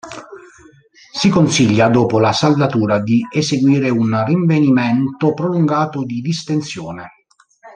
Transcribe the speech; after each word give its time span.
Si 1.13 1.29
consiglia 1.29 1.87
dopo 1.87 2.17
la 2.17 2.33
saldatura 2.33 2.99
di 3.01 3.21
eseguire 3.31 3.91
un 3.91 4.23
rinvenimento 4.25 5.35
prolungato 5.35 6.03
di 6.05 6.21
distensione. 6.21 7.07